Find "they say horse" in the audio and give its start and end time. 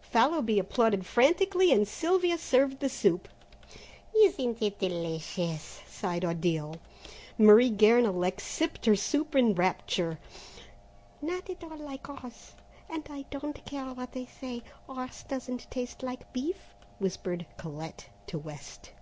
14.12-15.24